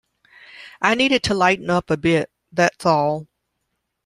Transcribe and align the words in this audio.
I 0.81 0.95
needed 0.95 1.21
to 1.25 1.35
lighten 1.35 1.69
up 1.69 1.91
a 1.91 1.95
bit, 1.95 2.31
that's 2.51 2.87
all. 2.87 3.27